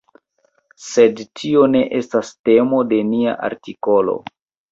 Sed 0.85 1.19
tio 1.41 1.65
ne 1.75 1.83
estas 1.99 2.33
temo 2.49 2.81
de 2.93 3.01
nia 3.13 3.37
artikolo. 3.51 4.19